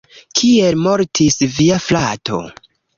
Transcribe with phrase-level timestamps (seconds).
[0.39, 2.45] Kiel mortis via frato?